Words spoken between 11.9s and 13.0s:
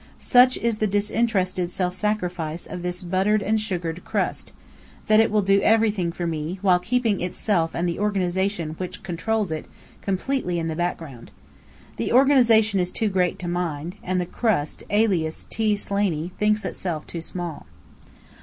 The Organization is